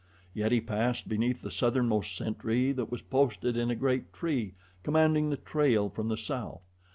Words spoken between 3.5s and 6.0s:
in a great tree commanding the trail